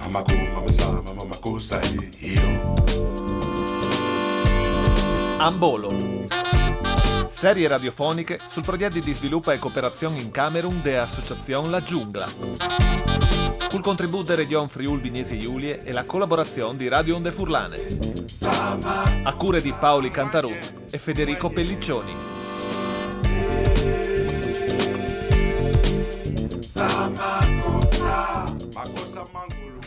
Mama 0.00 0.22
cool, 0.22 0.48
mama 0.54 0.72
sa, 0.72 0.92
mama 0.92 1.24
mako 1.24 1.58
sa 1.58 1.78
iyo. 2.20 2.48
Ambolo. 5.38 5.92
Serie 7.28 7.68
radiofoniche 7.68 8.38
sul 8.50 8.62
progetto 8.62 8.98
di 8.98 9.12
sviluppo 9.12 9.50
e 9.50 9.58
cooperazione 9.58 10.20
in 10.20 10.30
Camerun 10.30 10.80
de 10.82 10.98
Associazione 10.98 11.68
La 11.68 11.82
Giungla. 11.82 12.26
Col 13.68 13.82
contributo 13.82 14.34
di 14.34 14.42
Region 14.42 14.68
Friul 14.68 15.00
Vignesi 15.00 15.38
Giulie 15.38 15.78
e 15.84 15.92
la 15.92 16.04
collaborazione 16.04 16.76
di 16.76 16.88
Radio 16.88 17.16
Onde 17.16 17.30
Furlane. 17.30 17.76
A 19.22 19.34
cure 19.34 19.60
di 19.60 19.72
Paoli 19.72 20.08
Cantarut 20.08 20.72
e 20.90 20.98
Federico 20.98 21.48
Pelliccioni. 21.48 22.16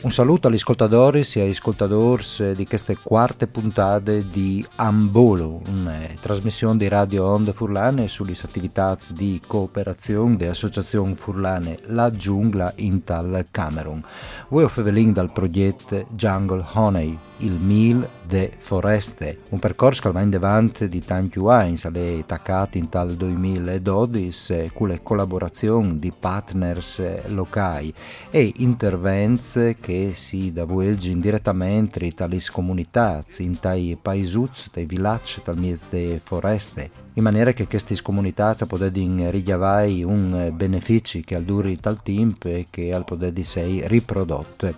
Un 0.03 0.12
saluto 0.12 0.48
agli 0.48 0.55
ascoltatori 0.55 1.25
e 1.34 1.41
agli 1.41 1.52
ascoltatori 1.52 2.25
di 2.57 2.67
queste 2.67 2.98
quarte 3.02 3.47
puntate 3.47 4.27
di 4.27 4.66
Ambolo, 4.75 5.61
una 5.66 6.09
trasmissione 6.19 6.75
di 6.75 6.89
Radio 6.89 7.25
Onde 7.25 7.53
Furlane 7.53 8.09
sulle 8.09 8.33
attività 8.33 8.97
di 9.11 9.39
cooperazione 9.47 10.36
dell'Associazione 10.36 11.16
Furlane 11.16 11.77
La 11.86 12.09
Giungla 12.09 12.73
in 12.77 13.03
tal 13.03 13.45
Camerun. 13.50 14.03
Voi 14.50 14.66
offevelin 14.66 15.14
dal 15.14 15.31
progetto 15.31 16.05
Jungle 16.11 16.66
Honey, 16.73 17.17
il 17.38 17.58
Mil 17.59 18.05
de 18.27 18.52
Foreste, 18.58 19.39
un 19.52 19.59
percorso 19.59 20.02
che 20.02 20.11
va 20.11 20.22
in 20.22 20.30
davanti 20.30 20.89
di 20.89 20.99
tanti 20.99 21.39
anni, 21.45 21.80
è 21.81 22.20
attaccato 22.20 22.77
in 22.77 22.89
tal 22.89 23.14
2012 23.14 24.72
con 24.73 24.89
le 24.89 25.02
collaborazioni 25.02 25.95
di 25.95 26.11
partners 26.17 27.27
locali 27.27 27.94
e 28.31 28.52
interventi 28.58 29.75
che 29.80 29.92
si 30.13 30.52
davvulgin 30.52 31.19
direttamente 31.19 32.11
dalle 32.16 32.39
comunità, 32.52 33.23
in 33.38 33.59
tai 33.59 33.97
paesuzzi, 34.02 34.69
dai 34.73 34.86
villaggi, 34.86 35.41
dal 35.44 35.58
mezzo 35.58 35.86
delle 35.89 36.17
foreste, 36.17 36.89
in 37.13 37.23
maniera 37.23 37.53
che 37.53 37.67
queste 37.67 37.99
comunità 38.02 38.55
possano 38.67 39.30
richiavare 39.30 40.03
un 40.03 40.52
beneficio 40.53 41.19
che 41.23 41.36
al 41.36 41.44
duri 41.44 41.80
tal 41.80 42.02
tempo 42.02 42.47
e 42.47 42.66
che 42.69 42.94
al 42.94 43.05
poter 43.05 43.31
di 43.31 43.44
sei 43.44 43.88
riprodotte. 43.88 44.73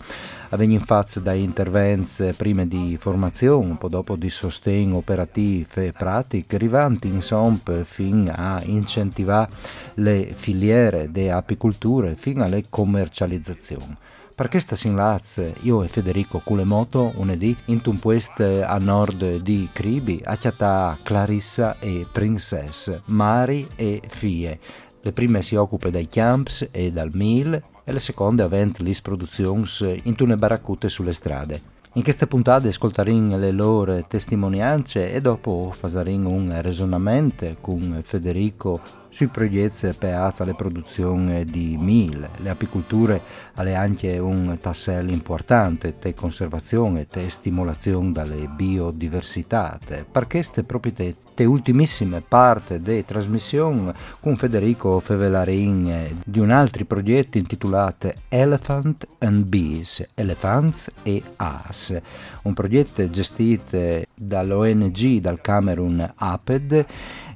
Avvengono 0.49 0.79
infatti 0.79 1.21
da 1.21 1.33
interventi 1.33 2.31
prima 2.37 2.65
di 2.65 2.97
formazione, 2.99 3.65
un 3.65 3.77
po' 3.77 3.89
dopo 3.89 4.15
di 4.15 4.29
sostegno 4.29 4.97
operativo 4.97 5.81
e 5.81 5.91
pratico, 5.91 6.55
arrivanti 6.55 7.07
insomma 7.07 7.83
fino 7.83 8.31
a 8.33 8.61
incentivare 8.63 9.49
le 9.95 10.33
filiere 10.35 11.11
di 11.11 11.29
apicoltura 11.29 12.13
fino 12.15 12.43
alle 12.43 12.63
commercializzazioni. 12.69 13.97
Per 14.35 14.49
questa 14.49 14.75
sinlaz, 14.75 15.53
io 15.61 15.81
e 15.81 15.87
Federico 15.87 16.41
Culemoto, 16.43 17.13
lunedì, 17.15 17.55
in 17.67 17.79
un 17.85 17.97
puesto 17.97 18.65
a 18.65 18.75
nord 18.75 19.37
di 19.37 19.69
Cribi, 19.71 20.21
a 20.25 20.35
chiatà 20.35 20.97
Clarissa 21.01 21.79
e 21.79 22.05
Princess, 22.11 22.99
Mari 23.05 23.65
e 23.77 24.01
Fie. 24.09 24.59
Le 25.01 25.11
prime 25.13 25.41
si 25.41 25.55
occupa 25.55 25.89
dai 25.89 26.09
camps 26.09 26.67
e 26.69 26.91
dal 26.91 27.11
mil 27.13 27.53
e 27.85 27.91
le 27.93 27.99
seconde 28.01 28.43
avent 28.43 28.79
le 28.79 28.93
produzioni 29.01 29.65
in 30.03 30.15
tune 30.15 30.35
baraccute 30.35 30.89
sulle 30.89 31.13
strade. 31.13 31.61
In 31.93 32.03
queste 32.03 32.27
puntate 32.27 32.67
ascolteremo 32.67 33.37
le 33.37 33.51
loro 33.53 34.05
testimonianze 34.05 35.13
e 35.13 35.21
dopo 35.21 35.71
faremo 35.73 36.29
un 36.29 36.53
ragionamento 36.61 37.55
con 37.61 38.01
Federico 38.03 38.81
sui 39.15 39.27
progetti 39.27 39.89
per 39.97 40.11
la 40.11 40.53
produzione 40.53 41.45
di 41.45 41.77
mil. 41.79 42.29
Le 42.35 42.49
apicolture 42.49 43.21
hanno 43.53 43.73
anche 43.73 44.17
un 44.17 44.57
tassello 44.59 45.09
importante 45.09 45.95
di 46.01 46.13
conservazione 46.13 47.07
e 47.09 47.29
stimolazione 47.29 48.11
delle 48.11 48.49
biodiversità. 48.53 49.79
Per 50.11 50.27
queste 50.27 50.63
proprio 50.63 50.91
le 50.97 51.45
ultimissime 51.45 52.23
parti 52.27 52.77
di 52.81 53.05
trasmissione 53.05 53.93
con 54.19 54.35
Federico 54.35 54.99
Fevelarin 54.99 56.19
di 56.25 56.39
un 56.39 56.51
altro 56.51 56.83
progetto 56.83 57.37
intitolato 57.37 58.11
Elephant 58.27 59.07
and 59.19 59.47
Bees, 59.47 60.09
Elephants 60.13 60.91
e 61.03 61.23
As, 61.37 61.97
un 62.43 62.53
progetto 62.53 63.09
gestito 63.09 64.03
dall'ONG, 64.13 65.19
dal 65.21 65.39
Camerun 65.39 66.11
APED, 66.15 66.85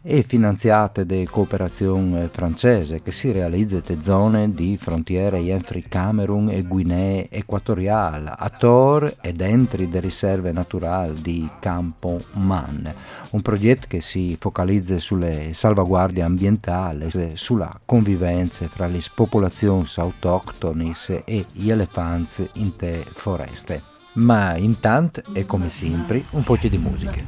e 0.01 0.23
finanziate 0.23 1.05
da 1.05 1.21
cooperazione 1.29 2.29
francese 2.29 3.01
che 3.01 3.11
si 3.11 3.31
realizza 3.31 3.81
in 3.85 4.01
zone 4.01 4.49
di 4.49 4.77
frontiere 4.77 5.39
entre 5.39 5.81
Camerun 5.81 6.49
e 6.49 6.63
Guinea 6.63 7.25
Equatoriale, 7.29 8.33
a 8.35 8.49
Tor 8.49 9.13
e 9.21 9.33
dentro 9.33 9.85
le 9.85 9.99
riserve 9.99 10.51
naturali 10.51 11.21
di 11.21 11.49
Campo 11.59 12.19
Man. 12.33 12.93
Un 13.31 13.41
progetto 13.41 13.85
che 13.87 14.01
si 14.01 14.37
focalizza 14.39 14.99
sulle 14.99 15.53
salvaguardie 15.53 16.23
ambientali, 16.23 17.09
sulla 17.33 17.79
convivenza 17.85 18.67
fra 18.67 18.87
le 18.87 19.01
popolazioni 19.13 19.85
autoctone 19.95 20.93
e 21.25 21.45
gli 21.53 21.69
elefanti 21.69 22.47
in 22.53 22.75
te 22.75 23.05
foreste. 23.11 23.83
Ma 24.13 24.57
intanto, 24.57 25.21
e 25.33 25.45
come 25.45 25.69
sempre, 25.69 26.23
un 26.31 26.43
po' 26.43 26.57
di 26.59 26.77
musica. 26.77 27.23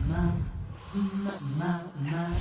Tu 2.04 2.32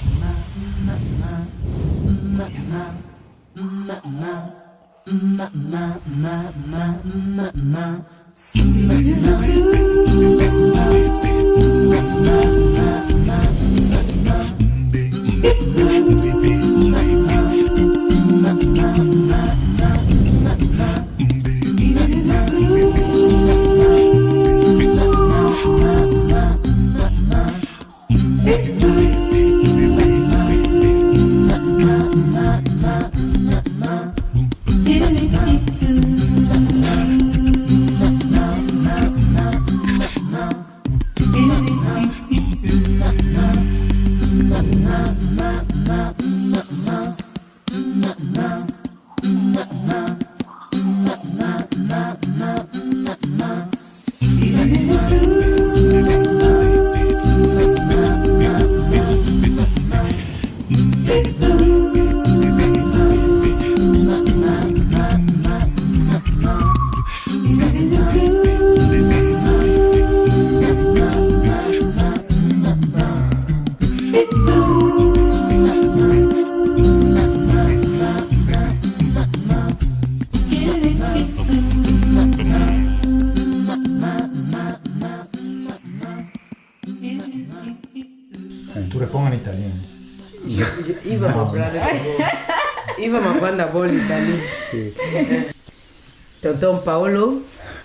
Paolo 96.80 97.42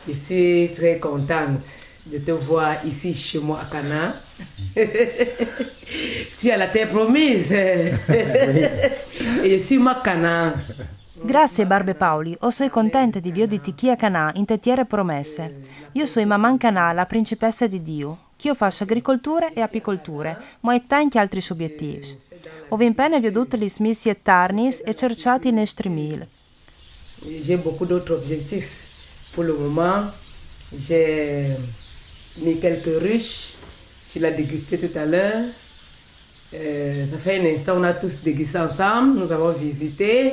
Je 0.08 0.14
suis 0.14 0.72
très 0.74 1.00
contente 1.00 1.66
de 2.06 2.20
te 2.20 2.32
voir 2.32 2.86
ici 2.86 3.14
chez 3.14 3.40
moi 3.40 3.62
à 3.62 3.66
Cana. 3.66 4.14
tu 6.40 6.52
as 6.52 6.58
la 6.58 6.68
terre 6.68 6.90
promise. 6.90 7.52
e 9.44 9.50
je 9.50 9.58
suis 9.58 9.80
ma 9.80 9.96
Cana. 10.04 10.54
Grazie 11.14 11.66
Barbe 11.66 11.96
Paoli, 11.96 12.38
o 12.42 12.52
sei 12.52 12.70
contenta 12.70 13.20
di 13.20 13.32
vedere 13.32 13.74
qui 13.76 13.90
a 13.90 13.96
Canà 13.96 14.32
in 14.36 14.46
te 14.46 14.60
tierre 14.60 14.86
promesse. 14.86 15.62
Io 15.94 16.06
sono 16.06 16.28
Maman 16.28 16.58
Canà, 16.58 16.92
la 16.92 17.08
principessa 17.08 17.66
di 17.66 17.82
Dio, 17.82 18.18
che 18.36 18.50
io 18.50 18.54
faccio 18.54 18.84
agricoltura 18.84 19.52
e 19.52 19.62
apicoltura, 19.62 20.40
ma 20.60 20.76
ho 20.76 20.82
tanti 20.86 21.18
altri 21.18 21.44
obiettivi. 21.50 22.16
Ho 22.68 22.76
appena 22.76 23.20
veduto 23.20 23.58
le 23.58 23.68
smissi 23.68 24.10
e 24.10 24.22
tarnis 24.22 24.84
e 24.86 24.94
cercati 24.94 25.48
in 25.48 25.58
estremile. 25.58 26.28
J'ai 27.24 27.58
beaucoup 27.58 27.88
d'autres 27.88 28.18
objectifs. 28.20 28.85
Pour 29.36 29.44
le 29.44 29.54
moment, 29.54 30.02
j'ai 30.80 31.48
mis 32.38 32.58
quelques 32.58 33.02
ruches. 33.02 33.50
Tu 34.14 34.20
l'as 34.20 34.32
dégusté 34.32 34.78
tout 34.78 34.98
à 34.98 35.06
l'heure. 35.06 35.44
Euh, 36.54 37.06
ça 37.06 37.18
fait 37.18 37.42
un 37.42 37.54
instant, 37.54 37.74
on 37.76 37.84
a 37.84 37.94
tous 37.94 38.22
dégusté 38.24 38.58
ensemble. 38.58 39.20
Nous 39.20 39.30
avons 39.34 39.52
visité. 39.52 40.32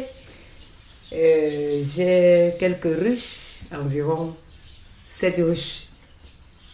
Euh, 1.13 1.83
j'ai 1.97 2.55
quelques 2.61 2.97
ruches, 2.97 3.65
environ 3.75 4.37
7 5.11 5.35
ruches 5.39 5.89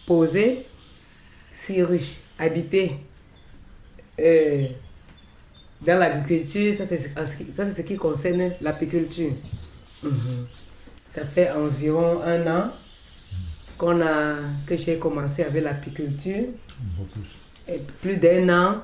posées, 0.05 0.59
6 1.65 1.81
ruches 1.81 2.17
habitées. 2.37 2.91
Euh, 4.19 4.67
dans 5.81 5.97
l'agriculture, 5.97 6.75
ça 6.77 6.85
c'est 6.85 7.75
ce 7.75 7.81
qui 7.81 7.95
concerne 7.95 8.51
l'apiculture. 8.61 9.31
Mhm. 10.03 10.45
Ça 11.11 11.25
fait 11.25 11.51
environ 11.51 12.21
un 12.23 12.45
an 12.47 12.69
qu'on 13.77 13.99
a, 14.01 14.35
que 14.67 14.77
j'ai 14.77 14.97
commencé 14.97 15.43
avec 15.43 15.63
l'apiculture. 15.63 16.45
Et 17.67 17.79
plus 18.01 18.17
d'un 18.17 18.49
an. 18.49 18.81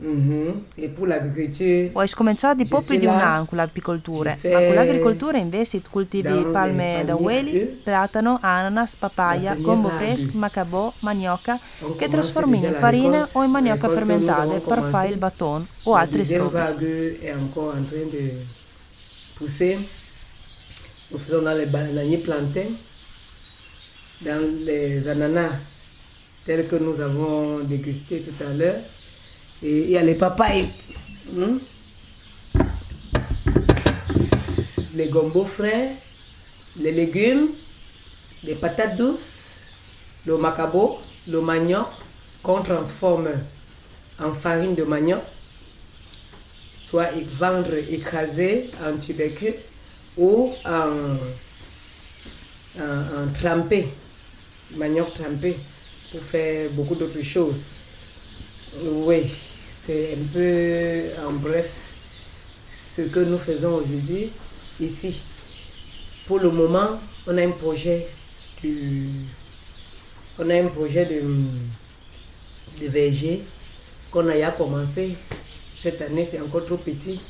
Mhm. 0.00 0.62
E 0.76 0.88
per 0.88 1.08
l'agricoltura. 1.08 2.04
Ho 2.04 2.06
cominciato 2.14 2.62
un 2.62 2.68
po' 2.68 2.80
più 2.80 2.98
di 2.98 3.06
un 3.06 3.18
anno 3.18 3.46
con 3.46 3.58
l'apicoltura, 3.58 4.36
ma 4.44 4.58
con 4.60 4.74
l'agricoltura 4.74 5.38
invece 5.38 5.82
coltivi 5.90 6.46
palme 6.52 7.02
da 7.04 7.16
ueli, 7.16 7.80
platano, 7.82 8.38
ananas, 8.40 8.94
papaya, 8.94 9.56
gombo 9.56 9.88
fresco, 9.88 10.38
macabò, 10.38 10.92
manioca, 11.00 11.58
che 11.96 12.08
trasformi 12.08 12.58
in 12.64 12.76
farina 12.78 13.28
o 13.32 13.42
in 13.42 13.50
manioca 13.50 13.88
fermentata 13.88 14.60
per 14.60 14.82
fare 14.88 15.08
il 15.08 15.16
baton 15.18 15.66
o 15.82 15.94
altri 15.94 16.24
scopi. 16.24 16.56
Nous 21.10 21.18
faisons 21.18 21.40
dans 21.40 21.54
les 21.54 21.64
bananiers 21.64 22.18
plantés, 22.18 22.68
dans 24.22 24.46
les 24.66 25.08
ananas 25.08 25.52
tels 26.44 26.68
que 26.68 26.76
nous 26.76 27.00
avons 27.00 27.60
dégusté 27.60 28.20
tout 28.20 28.44
à 28.44 28.52
l'heure. 28.52 28.76
Et 29.62 29.84
il 29.84 29.90
y 29.90 29.96
a 29.96 30.02
les 30.02 30.14
papayes. 30.14 30.68
Hmm? 31.32 31.58
Les 34.94 35.06
gombo 35.08 35.44
frais, 35.44 35.92
les 36.80 36.92
légumes, 36.92 37.48
les 38.44 38.54
patates 38.54 38.96
douces, 38.96 39.60
le 40.26 40.36
macabo, 40.36 40.98
le 41.26 41.40
manioc 41.40 41.86
qu'on 42.42 42.62
transforme 42.62 43.28
en 44.22 44.34
farine 44.34 44.74
de 44.74 44.82
manioc, 44.82 45.22
soit 46.86 47.10
vendre 47.38 47.74
écrasé 47.90 48.68
en 48.86 48.98
tubercule 48.98 49.54
ou 50.18 50.52
en, 50.64 51.16
en, 52.80 53.32
trempé, 53.40 53.86
manioc 54.76 55.14
trempé, 55.14 55.56
pour 56.10 56.20
faire 56.20 56.70
beaucoup 56.72 56.94
d'autres 56.94 57.22
choses. 57.22 57.54
Oui, 58.82 59.22
c'est 59.86 60.12
un 60.14 60.26
peu 60.32 61.02
en 61.26 61.32
bref 61.32 61.70
ce 62.96 63.02
que 63.02 63.20
nous 63.20 63.38
faisons 63.38 63.76
aujourd'hui 63.76 64.28
ici. 64.80 65.20
Pour 66.26 66.40
le 66.40 66.50
moment, 66.50 66.98
on 67.26 67.38
a 67.38 67.42
un 67.42 67.50
projet 67.50 68.06
projet 70.68 71.06
de, 71.06 71.20
de 72.80 72.88
verger 72.88 73.42
qu'on 74.10 74.28
a 74.28 74.50
commencé. 74.50 75.16
Cette 75.80 76.02
année, 76.02 76.28
c'est 76.30 76.40
encore 76.40 76.66
trop 76.66 76.76
petit. 76.76 77.20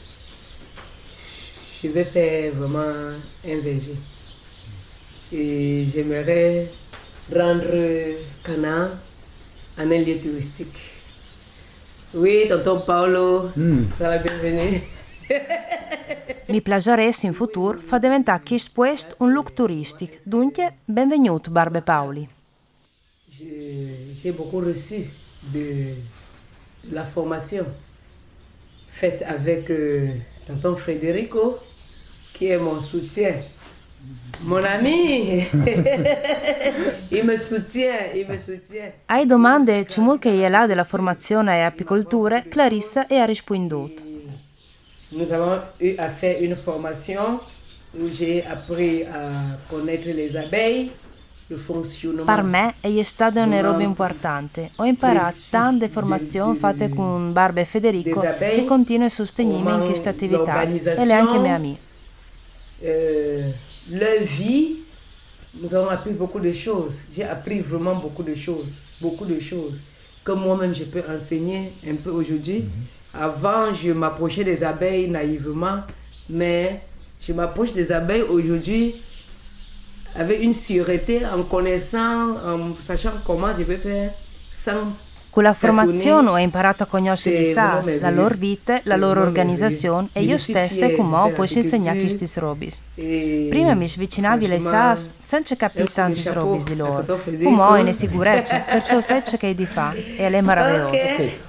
Je 1.83 1.89
vais 1.89 2.05
faire 2.05 2.53
vraiment 2.55 2.81
un 3.45 3.61
verger. 3.61 3.97
Et 5.33 5.87
j'aimerais 5.93 6.67
rendre 7.33 8.17
Cana 8.43 8.89
en 9.79 9.91
un 9.91 9.99
lieu 9.99 10.19
touristique. 10.19 10.77
Oui, 12.15 12.47
tonton 12.49 12.81
Paolo, 12.85 13.53
mm. 13.55 13.85
sarà 13.99 14.19
benvenuto. 14.19 14.87
Mi 16.49 16.63
piacerebbe 16.63 17.15
in 17.27 17.35
futuro 17.35 17.79
fa 17.79 17.99
diventare 17.99 18.43
questo 18.43 18.71
posto 18.73 19.15
un 19.19 19.33
look 19.33 19.53
turistico. 19.53 20.17
Dunque, 20.23 20.79
benvenuto 20.85 21.51
Barbe 21.51 21.83
Paoli. 21.83 22.27
J'ai 23.39 24.33
beaucoup 24.33 24.65
reçu 24.65 25.09
de 25.53 25.95
la 26.91 27.05
formation 27.05 27.67
faite 28.91 29.23
avec 29.23 29.71
euh, 29.71 30.09
tonton 30.47 30.75
Federico, 30.75 31.59
qui 32.39 32.47
est 32.47 32.57
mon 32.57 32.81
soutien. 32.81 33.35
Mon 34.45 34.65
ami, 34.65 35.45
il 37.11 37.25
mi 37.25 37.37
soutient, 37.37 38.15
il 38.15 38.27
mi 38.29 38.39
soutient. 38.41 38.93
Hai 39.07 39.27
domande 39.27 39.85
ciumul 39.87 40.21
che 40.21 40.31
è 40.31 40.49
là 40.49 40.67
della 40.67 40.85
formazione 40.85 41.57
e 41.57 41.63
apicoltura, 41.63 42.43
Clarissa 42.49 43.09
e 43.09 43.19
ha 43.19 43.25
risponduto. 43.25 44.05
Nous 45.11 45.33
avons 45.33 45.61
eu 45.81 45.97
à 45.99 46.09
faire 46.09 46.41
une 46.41 46.55
formation 46.55 47.41
où 47.95 48.09
j'ai 48.13 48.45
appris 48.45 49.03
à 49.05 49.59
connaître 49.69 50.09
les 50.13 50.37
abeilles, 50.37 50.93
per 52.25 52.43
me 52.43 52.75
è 52.81 53.03
stata 53.03 53.43
una 53.43 53.61
roba 53.63 53.83
importante. 53.83 54.71
Ho 54.77 54.85
imparato 54.85 55.39
tante 55.49 55.89
formazioni 55.89 56.55
fatte 56.57 56.91
con 56.91 57.33
Barba 57.33 57.61
e 57.61 57.65
Federico 57.65 58.21
che 58.21 58.67
continuano 58.67 59.07
a 59.07 59.11
sostenermi 59.11 59.73
in 59.73 59.85
queste 59.87 60.11
attività 60.11 60.61
e 60.63 61.05
le 61.07 61.13
anche 61.15 61.39
mie 61.39 61.51
amiche. 61.51 61.88
Euh, 62.85 63.51
leur 63.91 64.23
vie, 64.23 64.77
nous 65.61 65.75
avons 65.75 65.89
appris 65.89 66.13
beaucoup 66.13 66.41
de 66.41 66.53
choses. 66.53 66.95
J'ai 67.15 67.25
appris 67.25 67.61
vraiment 67.61 67.97
beaucoup 67.97 68.23
de 68.23 68.35
choses, 68.35 68.69
beaucoup 69.01 69.25
de 69.25 69.39
choses 69.41 69.79
que 70.25 70.33
moi-même 70.33 70.75
je 70.75 70.85
peux 70.85 71.03
enseigner 71.09 71.73
un 71.89 71.95
peu 71.95 72.11
aujourd'hui. 72.11 72.61
Mhm. 72.61 73.21
Avant, 73.21 73.73
je 73.73 73.93
m'approchais 73.93 74.45
des 74.45 74.63
abeilles 74.63 75.09
naïvement, 75.09 75.81
mais 76.29 76.81
je 77.21 77.33
m'approche 77.33 77.73
des 77.73 77.91
abeilles 77.91 78.23
aujourd'hui 78.23 78.95
avec 80.15 80.43
une 80.43 80.55
sûreté, 80.55 81.25
en 81.25 81.43
connaissant, 81.43 82.33
en 82.37 82.75
sachant 82.75 83.13
comment 83.27 83.53
je 83.57 83.63
vais 83.63 83.77
faire 83.77 84.13
sans 84.55 84.93
Con 85.31 85.43
la 85.43 85.53
formazione 85.53 86.31
ho 86.31 86.39
imparato 86.39 86.83
a 86.83 86.87
conoscere 86.87 87.41
i 87.41 87.47
SAS, 87.47 88.01
la 88.01 88.11
loro 88.11 88.35
vita, 88.37 88.81
la 88.85 88.97
loro 88.97 89.21
organizzazione 89.21 90.09
e 90.13 90.23
io 90.23 90.39
stessa 90.39 90.91
come 90.91 91.31
posso 91.33 91.59
insegnare 91.59 92.01
questi 92.01 92.27
robis. 92.41 92.83
Prima 92.95 93.75
mi 93.75 93.87
svicinavi 93.87 94.47
alle 94.47 94.59
SAS 94.59 95.09
senza 95.25 95.55
capire 95.55 95.93
tanti 95.93 96.23
robis 96.29 96.65
di 96.65 96.77
loro, 96.77 97.21
come 97.43 97.63
ho 97.63 97.77
in 97.77 97.93
sicurezza, 97.93 98.61
perciò 98.69 99.01
sai 99.01 99.23
che 99.23 99.55
di 99.55 99.67
fa 99.67 99.93
e 99.93 100.17
è 100.17 100.41
meravigliosa. 100.41 101.47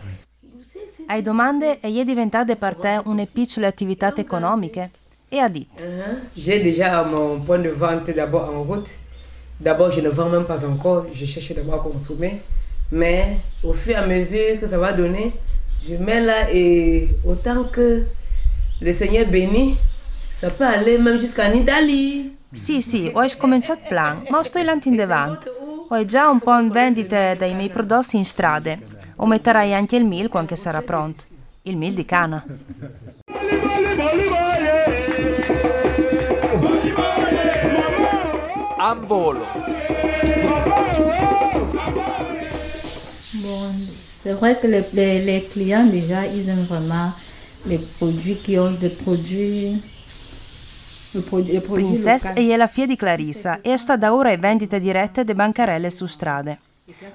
Hai 1.07 1.21
domande 1.24 1.79
e 1.79 2.00
è 2.00 2.03
diventata 2.03 2.55
per 2.55 2.75
te 2.75 3.01
una 3.05 3.25
piccola 3.25 3.67
attività 3.67 4.13
economica? 4.15 4.88
E 5.27 5.39
ha 5.39 5.48
detto. 5.48 5.83
J'ai 6.36 6.62
déjà 6.62 7.03
mon 7.03 7.39
point 7.43 7.62
de 7.62 7.69
vente 7.69 8.13
d'abord 8.13 8.50
en 8.50 8.63
route. 8.63 8.89
D'abord, 9.59 9.91
je 9.91 10.01
ne 10.01 10.09
vends 10.09 10.29
même 10.29 10.45
pas 10.45 10.63
encore, 10.63 11.05
je 11.13 11.25
cherche 11.25 11.53
d'abord 11.53 11.75
à 11.75 11.83
consommer. 11.83 12.41
Mais 12.91 13.38
au 13.63 13.74
fur 13.74 13.93
et 13.93 13.96
à 13.96 14.05
mesure 14.05 14.60
que 14.60 14.67
ça 14.67 14.77
va 14.77 14.93
donner, 14.93 15.34
je 15.88 15.96
mets 15.96 16.22
là 16.22 16.51
et 16.51 17.10
autant 17.24 17.63
que 17.63 18.03
le 18.81 18.93
Seigneur 18.93 19.27
bénit, 19.27 19.77
ça 20.31 20.50
peut 20.50 20.65
aller 20.65 20.98
même 20.98 21.19
jusqu'en 21.19 21.51
Italie. 21.53 22.31
Sì, 22.51 22.81
sì, 22.81 23.12
ho 23.13 23.24
cominciato 23.38 23.81
plan, 23.88 24.24
ma 24.29 24.41
sto 24.41 24.58
in 24.58 24.79
in 24.86 24.96
davanti. 24.96 25.50
Ho 25.89 26.05
già 26.05 26.29
un 26.29 26.39
po' 26.39 26.58
in 26.58 26.69
vendita 26.69 27.36
dei 27.36 27.53
miei 27.53 27.69
prodotti 27.69 28.17
in 28.17 28.25
strade. 28.25 28.79
O 29.17 29.25
metterai 29.25 29.74
anche 29.74 29.98
il 29.98 30.05
mil 30.05 30.29
quando 30.29 30.55
sarà 30.55 30.81
pronto. 30.81 31.24
Il 31.63 31.77
mil 31.77 31.93
di 31.93 32.05
cana. 32.05 32.43
Ambolo. 38.77 39.78
Vrai 44.39 44.58
que 44.60 44.67
les, 44.67 44.86
les, 44.93 45.25
les, 45.25 45.43
clients, 45.43 45.86
déjà, 45.86 46.25
ils 46.25 46.48
aiment 46.48 46.65
vraiment 46.65 47.12
les 47.65 47.77
produits 47.98 48.38
qui 48.38 48.58
ont 48.58 48.72
des 48.72 48.89
produits 48.89 49.81
Princess 51.12 52.25
è 52.34 52.55
la 52.55 52.67
figlia 52.67 52.86
di 52.86 52.96
Clarissa 52.96 53.62
e 53.62 53.75
sta 53.77 53.96
da 53.96 54.13
ora 54.13 54.31
in 54.31 54.39
vendite 54.39 54.79
dirette 54.79 55.24
di 55.24 55.34
bancarelle 55.34 55.89
su 55.89 56.05
strade. 56.05 56.60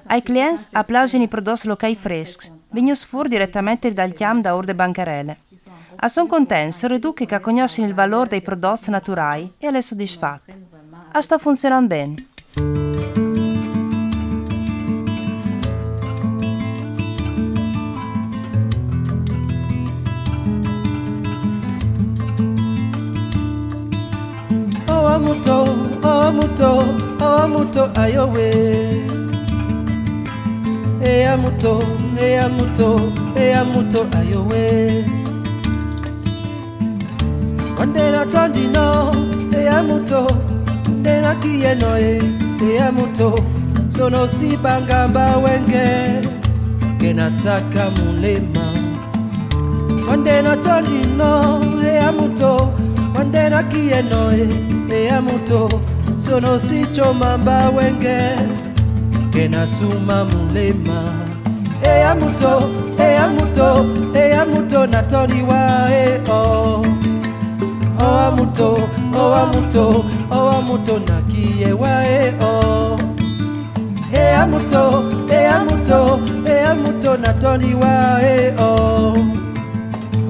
Ai 0.07 0.21
clienti 0.21 0.63
applausano 0.71 1.23
i 1.23 1.27
prodotti 1.29 1.67
locali 1.67 1.95
freschi, 1.95 2.51
vengono 2.71 2.95
fuori 2.95 3.29
direttamente 3.29 3.93
dal 3.93 4.13
chiam 4.13 4.41
da 4.41 4.55
orde 4.55 4.75
bancarelle. 4.75 5.37
A 5.95 6.09
son 6.09 6.27
contento, 6.27 6.75
sono 6.75 7.13
che 7.13 7.39
conoscono 7.39 7.87
il 7.87 7.93
valore 7.93 8.29
dei 8.29 8.41
prodotti 8.41 8.89
naturali 8.89 9.53
e 9.57 9.71
le 9.71 9.81
soddisfatte. 9.81 10.53
A 11.13 11.21
sta 11.21 11.37
funzionando 11.37 11.87
bene. 11.87 12.84
muto 27.75 27.91
ayowe. 28.01 28.51
Eya 31.03 31.35
muto 31.37 31.83
eya 32.17 32.47
muto 32.49 32.99
eya 33.35 33.63
muto 33.65 34.07
ayowe. 34.17 35.03
Wandena 37.77 38.25
tondino 38.25 39.11
eya 39.59 39.83
muto. 39.83 40.27
Ndena 40.99 41.35
kiyenoye 41.35 42.21
eya 42.63 42.91
muto. 42.91 43.35
Sono 43.87 44.27
sibangamba 44.27 45.37
wenge 45.37 45.85
genataka 46.99 47.91
mulema. 47.91 48.65
Wandena 50.07 50.55
tondino 50.57 51.61
eya 51.83 52.11
muto. 52.11 52.71
Wandena 53.15 53.63
kiyenoye 53.63 54.47
eya 54.89 55.21
muto. 55.21 55.69
Sono 56.25 56.57
sicho 56.59 57.13
mamba 57.13 57.69
wenge 57.69 58.17
kena 59.31 59.67
suma 59.67 60.25
mulema. 60.25 60.99
E 61.83 62.13
muto 62.19 62.69
e 62.97 63.27
muto 63.27 63.85
e 64.15 64.45
muto 64.45 64.87
natoni 64.87 65.43
wa 65.43 65.87
e 65.91 66.19
o. 66.27 66.81
O 67.99 68.07
amuto 68.27 68.89
o 69.13 69.33
amuto 69.35 70.03
o 70.31 70.49
amuto 70.49 70.99
nakie 70.99 71.73
wa 71.73 72.03
e 72.03 72.33
o. 72.41 72.97
E 74.11 74.45
muto 74.47 74.83
e 75.29 75.41
muto 75.65 76.19
e 76.45 76.73
muto 76.73 77.17
natoni 77.17 77.75
wa 77.75 78.19
e 78.21 78.51
o. 78.57 79.13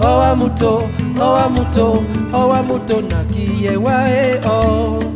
O 0.01 0.21
amuto 0.21 0.89
o 1.17 1.35
amuto 1.35 2.03
o 2.33 2.51
amuto 2.51 3.01
nakie 3.01 3.77
wae 3.77 4.41
o 4.45 5.14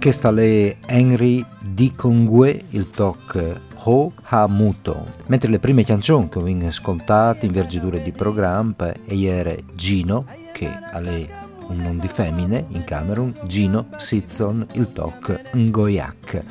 questa 0.00 0.34
è 0.34 0.76
Henry 0.86 1.44
Dicongue, 1.60 2.64
il 2.70 2.88
talk 2.88 3.60
Ho 3.84 4.10
Ha 4.22 4.46
Muto, 4.48 5.06
mentre 5.26 5.50
le 5.50 5.58
prime 5.58 5.84
canzoni 5.84 6.30
che 6.30 6.38
ho 6.38 6.66
ascoltato 6.66 7.44
in 7.44 7.52
vergidure 7.52 8.02
di 8.02 8.10
programma 8.10 8.94
ieri 9.08 9.62
Gino, 9.74 10.24
che 10.54 10.68
ha 10.68 10.98
un 11.00 11.76
nome 11.76 11.98
di 12.00 12.08
femmine 12.08 12.64
in 12.70 12.82
Camerun, 12.82 13.40
Gino 13.44 13.88
Sitzon, 13.98 14.66
il 14.72 14.90
Toc 14.90 15.38
Ngoyak. 15.52 16.42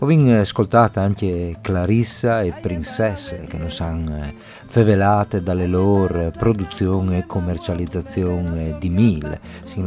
Ho 0.00 0.38
ascoltato 0.38 1.00
anche 1.00 1.56
Clarissa 1.62 2.42
e 2.42 2.52
Princesse 2.52 3.40
che 3.48 3.56
non 3.56 3.70
sanno 3.70 4.30
fevelate 4.66 5.42
dalle 5.42 5.66
loro 5.66 6.30
produzioni 6.36 7.16
e 7.16 7.26
commercializzazione 7.26 8.76
di 8.78 8.90
mil, 8.90 9.38
sin 9.64 9.86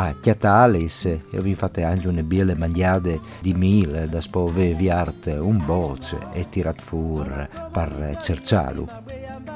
a 0.00 0.14
Chiatalis 0.20 1.06
e 1.06 1.40
vi 1.40 1.56
fate 1.56 1.82
anche 1.82 2.06
una 2.06 2.22
biele 2.22 2.54
magliade 2.54 3.18
di 3.40 3.52
mil 3.52 4.06
da 4.08 4.20
spove 4.20 4.74
viarte 4.74 5.32
un 5.32 5.60
boce 5.64 6.18
e 6.32 6.48
tirat 6.48 6.80
fur 6.80 7.48
per 7.72 8.16
cercialu. 8.22 8.86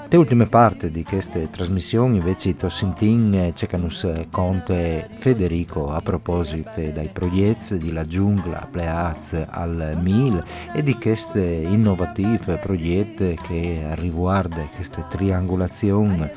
Le 0.08 0.18
ultime 0.18 0.46
parti 0.46 0.90
di 0.90 1.04
queste 1.04 1.48
trasmissioni 1.48 2.16
invece 2.16 2.56
to 2.56 2.68
sentin 2.68 3.52
cecanus 3.54 4.26
conte 4.30 5.08
Federico 5.16 5.92
a 5.92 6.00
proposito 6.00 6.80
dai 6.92 7.08
progetti 7.10 7.78
di 7.78 7.92
La 7.92 8.04
Giungla 8.04 8.66
Pleaz 8.68 9.46
al 9.48 9.96
Mil 10.02 10.44
e 10.74 10.82
di 10.82 10.94
queste 10.94 11.40
innovative 11.40 12.56
progetti 12.56 13.38
che 13.40 13.94
riguardano 13.94 14.68
queste 14.74 15.04
triangolazioni 15.08 16.28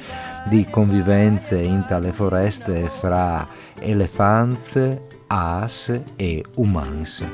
di 0.48 0.64
convivenze 0.70 1.58
in 1.60 1.84
tale 1.88 2.12
foreste 2.12 2.88
fra 2.88 3.46
elefanze, 3.80 5.02
as 5.28 6.02
e 6.16 6.44
umans. 6.56 7.26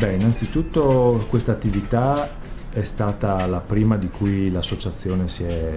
Beh, 0.00 0.14
innanzitutto 0.14 1.24
questa 1.28 1.52
attività 1.52 2.28
è 2.70 2.84
stata 2.84 3.44
la 3.46 3.58
prima 3.58 3.96
di 3.96 4.08
cui 4.08 4.50
l'associazione 4.50 5.28
si 5.28 5.44
è 5.44 5.72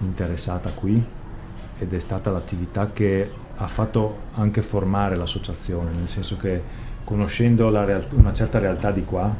interessata 0.00 0.70
qui 0.70 1.04
ed 1.78 1.92
è 1.92 1.98
stata 1.98 2.30
l'attività 2.30 2.90
che 2.92 3.30
ha 3.56 3.66
fatto 3.66 4.18
anche 4.34 4.62
formare 4.62 5.16
l'associazione, 5.16 5.90
nel 5.90 6.08
senso 6.08 6.36
che 6.36 6.62
conoscendo 7.04 7.68
real- 7.84 8.06
una 8.12 8.32
certa 8.32 8.58
realtà 8.58 8.90
di 8.90 9.04
qua, 9.04 9.32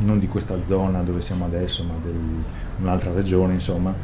non 0.00 0.18
di 0.18 0.28
questa 0.28 0.56
zona 0.66 1.00
dove 1.02 1.22
siamo 1.22 1.44
adesso, 1.44 1.82
ma 1.84 1.94
di 2.02 2.10
un'altra 2.80 3.12
regione, 3.12 3.54
insomma, 3.54 3.94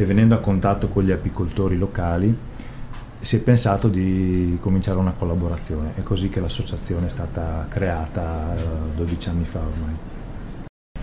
e 0.00 0.06
venendo 0.06 0.34
a 0.34 0.38
contatto 0.38 0.88
con 0.88 1.04
gli 1.04 1.10
apicoltori 1.10 1.76
locali 1.76 2.34
si 3.20 3.36
è 3.36 3.40
pensato 3.40 3.86
di 3.88 4.56
cominciare 4.58 4.98
una 4.98 5.12
collaborazione. 5.12 5.92
È 5.94 6.02
così 6.02 6.30
che 6.30 6.40
l'associazione 6.40 7.04
è 7.04 7.10
stata 7.10 7.66
creata 7.68 8.54
12 8.96 9.28
eh, 9.28 9.30
anni 9.30 9.44
fa 9.44 9.58
ormai. 9.58 9.94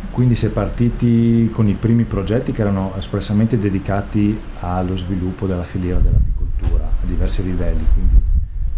Quindi 0.10 0.36
si 0.36 0.48
è 0.48 0.50
partiti 0.50 1.48
con 1.54 1.68
i 1.68 1.74
primi 1.74 2.06
progetti 2.06 2.52
che 2.52 2.62
erano 2.62 2.94
espressamente 2.98 3.60
dedicati 3.60 4.36
allo 4.62 4.98
sviluppo 4.98 5.46
della 5.46 5.64
filiera 5.64 6.00
dell'apicoltura 6.00 6.86
a 6.86 7.06
diversi 7.06 7.44
livelli, 7.44 7.86
quindi 7.94 8.16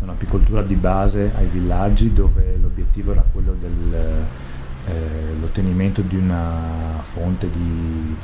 un'apicoltura 0.01 0.61
di 0.63 0.75
base 0.75 1.31
ai 1.33 1.45
villaggi 1.45 2.11
dove 2.11 2.57
l'obiettivo 2.61 3.13
era 3.13 3.23
quello 3.31 3.55
dell'ottenimento 4.85 6.01
eh, 6.01 6.07
di 6.07 6.17
una 6.17 6.99
fonte 7.03 7.49
di 7.49 8.17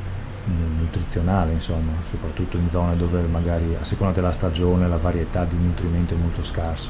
nutrizionale, 0.45 1.53
insomma, 1.53 1.91
soprattutto 2.09 2.57
in 2.57 2.69
zone 2.69 2.95
dove 2.95 3.21
magari 3.21 3.75
a 3.79 3.83
seconda 3.83 4.13
della 4.13 4.31
stagione 4.31 4.87
la 4.87 4.97
varietà 4.97 5.43
di 5.45 5.55
nutrimento 5.55 6.13
è 6.13 6.17
molto 6.17 6.43
scarsa. 6.43 6.89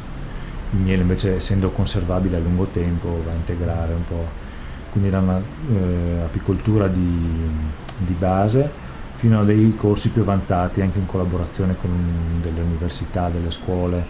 Il 0.72 0.80
miele 0.80 1.02
invece 1.02 1.36
essendo 1.36 1.70
conservabile 1.70 2.38
a 2.38 2.40
lungo 2.40 2.66
tempo 2.66 3.22
va 3.24 3.32
a 3.32 3.36
integrare 3.36 3.94
un 3.94 4.06
po', 4.06 4.28
quindi 4.92 5.10
era 5.10 5.20
un'apicoltura 5.20 6.86
eh, 6.86 6.92
di, 6.92 7.50
di 7.98 8.14
base 8.14 8.84
fino 9.16 9.40
a 9.40 9.44
dei 9.44 9.74
corsi 9.76 10.10
più 10.10 10.22
avanzati 10.22 10.82
anche 10.82 11.00
in 11.00 11.06
collaborazione 11.06 11.76
con 11.80 11.90
delle 12.42 12.62
università, 12.62 13.30
delle 13.30 13.50
scuole 13.50 14.06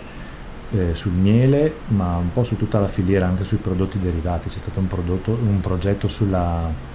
eh, 0.71 0.95
sul 0.95 1.13
miele, 1.13 1.75
ma 1.87 2.17
un 2.17 2.33
po' 2.33 2.43
su 2.43 2.57
tutta 2.57 2.79
la 2.79 2.87
filiera, 2.87 3.27
anche 3.27 3.43
sui 3.43 3.57
prodotti 3.57 3.99
derivati. 3.99 4.49
C'è 4.49 4.57
stato 4.59 4.79
un, 4.79 4.87
prodotto, 4.87 5.31
un 5.31 5.59
progetto 5.61 6.07
sulla 6.07 6.93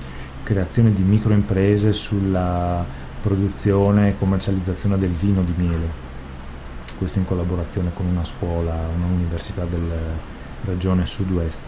creazione 0.51 0.93
di 0.93 1.03
microimprese 1.03 1.93
sulla 1.93 2.85
produzione 3.23 4.09
e 4.09 4.19
commercializzazione 4.19 4.99
del 4.99 5.11
vino 5.11 5.43
di 5.43 5.53
miele. 5.55 5.89
Questo 6.99 7.21
in 7.21 7.25
collaborazione 7.25 7.93
con 7.95 8.07
una 8.07 8.25
scuola, 8.25 8.77
un'università 8.97 9.65
della 9.65 9.95
regione 10.65 11.07
sud-ouest. 11.07 11.61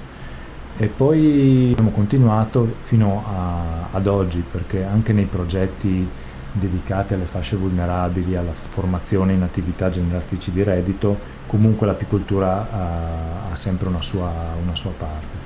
E 0.76 0.88
poi 0.88 1.70
abbiamo 1.70 1.90
continuato 1.90 2.74
fino 2.82 3.22
a, 3.24 3.88
ad 3.92 4.08
oggi 4.08 4.42
perché 4.50 4.82
anche 4.82 5.12
nei 5.12 5.26
progetti 5.26 6.08
dedicati 6.50 7.14
alle 7.14 7.26
fasce 7.26 7.54
vulnerabili, 7.54 8.34
alla 8.34 8.52
formazione 8.52 9.32
in 9.32 9.42
attività 9.42 9.90
generatrici 9.90 10.50
di 10.50 10.64
reddito, 10.64 11.16
comunque 11.46 11.86
l'apicoltura 11.86 12.68
ha, 12.68 13.52
ha 13.52 13.56
sempre 13.56 13.86
una 13.86 14.02
sua, 14.02 14.32
una 14.60 14.74
sua 14.74 14.90
parte. 14.90 15.41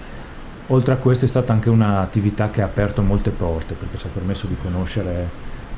Oltre 0.68 0.94
a 0.94 0.96
questo 0.96 1.26
è 1.26 1.28
stata 1.28 1.52
anche 1.52 1.70
un'attività 1.70 2.50
che 2.50 2.60
ha 2.60 2.64
aperto 2.64 3.00
molte 3.00 3.30
porte 3.30 3.74
perché 3.74 3.98
ci 3.98 4.06
ha 4.06 4.10
permesso 4.12 4.48
di 4.48 4.56
conoscere 4.60 5.28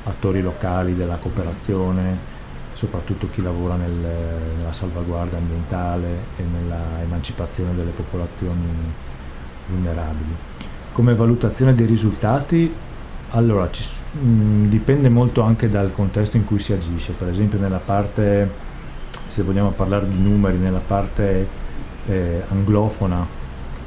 attori 0.05 0.41
locali 0.41 0.97
della 0.97 1.17
cooperazione, 1.17 2.17
soprattutto 2.73 3.29
chi 3.31 3.43
lavora 3.43 3.75
nel, 3.75 3.91
nella 4.57 4.73
salvaguardia 4.73 5.37
ambientale 5.37 6.09
e 6.39 6.43
nella 6.43 7.03
emancipazione 7.03 7.75
delle 7.75 7.91
popolazioni 7.91 8.67
vulnerabili. 9.67 10.35
Come 10.93 11.15
valutazione 11.15 11.75
dei 11.75 11.87
risultati, 11.87 12.73
allora 13.33 13.71
ci, 13.71 13.85
mh, 14.13 14.69
dipende 14.69 15.11
molto 15.11 15.43
anche 15.43 15.69
dal 15.69 15.93
contesto 15.93 16.39
in 16.39 16.47
cui 16.47 16.61
si 16.61 16.73
agisce, 16.73 17.13
per 17.13 17.29
esempio 17.29 17.59
nella 17.59 17.77
parte, 17.85 18.51
se 19.29 19.43
vogliamo 19.43 19.69
parlare 19.69 20.09
di 20.09 20.19
numeri, 20.19 20.57
nella 20.57 20.81
parte 20.85 21.47
eh, 22.07 22.43
anglofona 22.49 23.37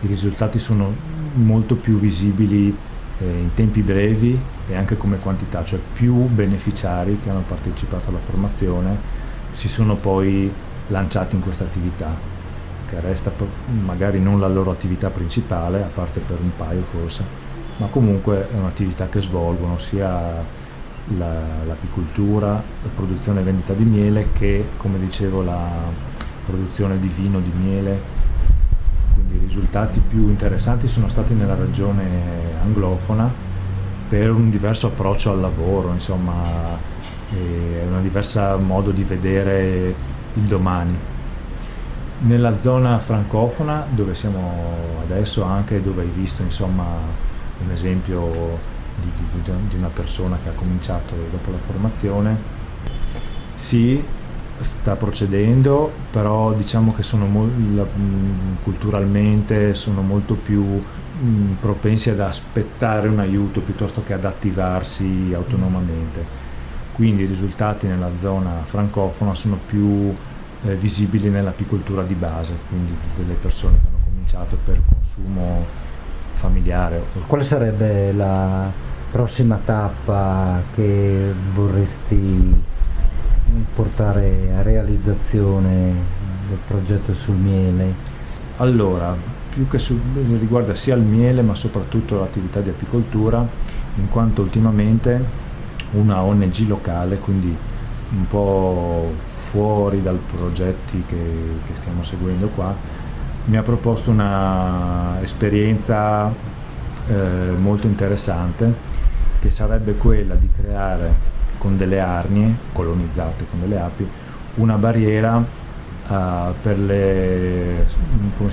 i 0.02 0.08
risultati 0.08 0.60
sono 0.60 0.94
molto 1.34 1.76
più 1.76 1.98
visibili 2.00 2.76
eh, 3.20 3.26
in 3.26 3.54
tempi 3.54 3.82
brevi 3.82 4.40
e 4.68 4.76
anche 4.76 4.98
come 4.98 5.18
quantità, 5.18 5.64
cioè 5.64 5.80
più 5.94 6.14
beneficiari 6.14 7.20
che 7.22 7.30
hanno 7.30 7.44
partecipato 7.48 8.10
alla 8.10 8.20
formazione 8.20 9.20
si 9.52 9.68
sono 9.68 9.96
poi 9.96 10.52
lanciati 10.88 11.36
in 11.36 11.42
questa 11.42 11.64
attività, 11.64 12.14
che 12.90 13.00
resta 13.00 13.32
magari 13.86 14.20
non 14.20 14.40
la 14.40 14.48
loro 14.48 14.72
attività 14.72 15.10
principale, 15.10 15.84
a 15.84 15.90
parte 15.94 16.20
per 16.20 16.38
un 16.42 16.52
paio 16.56 16.84
forse, 16.84 17.24
ma 17.78 17.88
comunque 17.88 18.48
è 18.54 18.58
un'attività 18.58 19.08
che 19.08 19.22
svolgono 19.22 19.78
sia 19.78 20.44
la, 21.18 21.42
l'apicoltura, 21.66 22.50
la 22.52 22.90
produzione 22.94 23.42
e 23.42 23.44
vendita 23.44 23.74
di 23.74 23.84
miele 23.84 24.28
che, 24.34 24.70
come 24.78 25.00
dicevo, 25.00 25.42
la 25.42 25.70
produzione 26.46 27.00
di 27.00 27.08
vino, 27.08 27.40
di 27.40 27.52
miele. 27.56 28.20
I 29.34 29.40
risultati 29.46 30.00
più 30.00 30.28
interessanti 30.28 30.88
sono 30.88 31.08
stati 31.08 31.34
nella 31.34 31.56
regione 31.56 32.04
anglofona 32.64 33.30
per 34.10 34.30
un 34.30 34.50
diverso 34.50 34.88
approccio 34.88 35.32
al 35.32 35.40
lavoro, 35.40 35.92
insomma, 35.94 36.34
un 37.30 38.02
diverso 38.02 38.58
modo 38.60 38.92
di 38.92 39.04
vedere 39.04 39.96
il 40.34 40.44
domani. 40.44 40.98
Nella 42.20 42.60
zona 42.60 43.00
francofona, 43.00 43.86
dove 43.90 44.16
siamo 44.16 45.00
adesso, 45.04 45.44
anche 45.44 45.82
dove 45.82 46.02
hai 46.02 46.12
visto 46.14 46.42
insomma, 46.42 46.84
un 47.64 47.72
esempio 47.72 48.60
di, 49.02 49.10
di, 49.44 49.52
di 49.70 49.76
una 49.76 49.90
persona 49.94 50.38
che 50.44 50.50
ha 50.50 50.54
cominciato 50.54 51.16
dopo 51.32 51.52
la 51.52 51.58
formazione, 51.66 52.38
sì, 53.56 54.04
sta 54.64 54.96
procedendo, 54.96 55.92
però 56.12 56.54
diciamo 56.54 56.94
che 56.94 57.04
sono 57.04 57.26
mo- 57.26 57.50
la, 57.76 57.84
mh, 57.84 58.64
culturalmente 58.64 59.74
sono 59.74 60.02
molto 60.02 60.36
più 60.36 60.62
mh, 60.64 61.54
propensi 61.60 62.10
ad 62.10 62.20
aspettare 62.20 63.08
un 63.08 63.20
aiuto 63.20 63.62
piuttosto 63.62 64.04
che 64.06 64.14
ad 64.14 64.26
attivarsi 64.26 65.32
autonomamente 65.36 66.40
quindi 66.94 67.24
i 67.24 67.26
risultati 67.26 67.88
nella 67.88 68.12
zona 68.20 68.62
francofona 68.64 69.34
sono 69.34 69.58
più 69.66 70.14
eh, 70.64 70.76
visibili 70.76 71.30
nell'apicoltura 71.30 72.04
di 72.04 72.14
base, 72.14 72.54
quindi 72.70 72.94
delle 73.16 73.34
persone 73.34 73.80
che 73.82 73.88
hanno 73.88 74.04
cominciato 74.04 74.58
per 74.64 74.80
consumo 74.88 75.66
familiare. 76.34 77.02
Quale 77.26 77.44
sarebbe 77.44 78.12
la 78.14 78.70
prossima 79.10 79.60
tappa 79.64 80.62
che 80.76 81.34
vorresti 81.54 82.64
portare 83.74 84.52
a 84.58 84.62
realizzazione 84.62 85.94
del 86.48 86.58
progetto 86.68 87.14
sul 87.14 87.36
miele? 87.36 88.10
Allora, 88.58 89.16
più 89.50 89.68
che 89.68 89.80
su, 89.80 90.00
riguarda 90.40 90.76
sia 90.76 90.96
il 90.96 91.04
miele 91.04 91.42
ma 91.42 91.56
soprattutto 91.56 92.20
l'attività 92.20 92.62
di 92.62 92.70
apicoltura, 92.70 93.46
in 93.96 94.10
quanto 94.10 94.42
ultimamente 94.42 95.40
una 95.92 96.22
ONG 96.22 96.68
locale, 96.68 97.18
quindi 97.18 97.56
un 98.14 98.28
po' 98.28 99.14
fuori 99.52 100.02
dai 100.02 100.18
progetti 100.34 101.04
che, 101.06 101.18
che 101.68 101.76
stiamo 101.76 102.04
seguendo 102.04 102.48
qua, 102.48 102.74
mi 103.46 103.58
ha 103.58 103.62
proposto 103.62 104.10
un'esperienza 104.12 106.32
eh, 107.08 107.54
molto 107.58 107.88
interessante 107.88 108.90
che 109.40 109.50
sarebbe 109.50 109.96
quella 109.96 110.36
di 110.36 110.48
creare 110.56 111.40
con 111.62 111.78
delle 111.78 112.00
arnie 112.00 112.56
colonizzate 112.74 113.46
con 113.48 113.60
delle 113.60 113.80
api 113.80 114.10
una 114.56 114.78
barriera 114.78 115.38
uh, 115.38 116.54
per 116.60 116.80
le, 116.80 117.86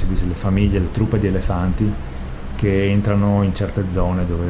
dice, 0.07 0.27
le 0.27 0.35
famiglie, 0.35 0.79
le 0.79 0.93
truppe 0.93 1.19
di 1.19 1.27
elefanti 1.27 1.91
che 2.55 2.91
entrano 2.91 3.43
in 3.45 3.55
certe 3.55 3.85
zone 3.91 4.27
dove 4.27 4.47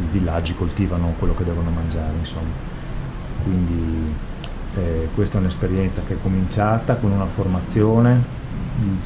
i 0.00 0.06
villaggi 0.10 0.56
coltivano 0.56 1.14
quello 1.18 1.36
che 1.36 1.44
devono 1.44 1.70
mangiare, 1.70 2.16
insomma. 2.18 2.74
Quindi 3.44 4.12
eh, 4.74 5.08
questa 5.14 5.38
è 5.38 5.40
un'esperienza 5.40 6.02
che 6.06 6.14
è 6.14 6.16
cominciata 6.20 6.96
con 6.96 7.12
una 7.12 7.26
formazione, 7.26 8.20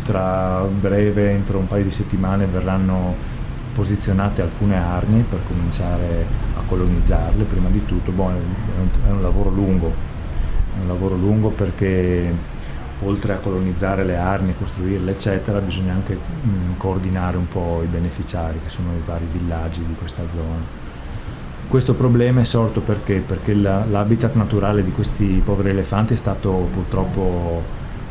tra 0.05 0.63
breve, 0.63 1.31
entro 1.31 1.59
un 1.59 1.69
paio 1.69 1.85
di 1.85 1.93
settimane, 1.93 2.47
verranno 2.47 3.15
posizionate 3.75 4.43
alcune 4.43 4.77
arnie 4.77 5.23
per 5.23 5.41
cominciare 5.47 6.27
a 6.57 6.61
colonizzarle 6.67 7.45
prima 7.45 7.69
di 7.69 7.85
tutto. 7.85 8.11
È, 8.11 8.15
un, 8.15 8.89
è 9.07 9.11
un 9.11 9.23
lavoro 9.23 9.51
lungo, 9.51 9.93
è 10.77 10.81
un 10.83 10.89
lavoro 10.89 11.17
lungo 11.17 11.49
perché 11.49 12.59
oltre 13.03 13.33
a 13.33 13.37
colonizzare 13.37 14.05
le 14.05 14.17
armi, 14.17 14.55
costruirle, 14.55 15.13
eccetera, 15.13 15.59
bisogna 15.61 15.95
anche 15.95 16.15
mh, 16.15 16.77
coordinare 16.77 17.37
un 17.37 17.49
po' 17.49 17.81
i 17.83 17.87
beneficiari, 17.87 18.59
che 18.63 18.69
sono 18.69 18.91
i 18.93 19.03
vari 19.05 19.27
villaggi 19.31 19.83
di 19.85 19.95
questa 19.95 20.23
zona. 20.35 20.79
Questo 21.67 21.95
problema 21.95 22.41
è 22.41 22.45
sorto 22.45 22.81
perché? 22.81 23.23
Perché 23.25 23.55
la, 23.55 23.85
l'habitat 23.89 24.35
naturale 24.35 24.83
di 24.83 24.91
questi 24.91 25.41
poveri 25.43 25.71
elefanti 25.71 26.15
è 26.15 26.17
stato 26.17 26.69
purtroppo 26.73 27.63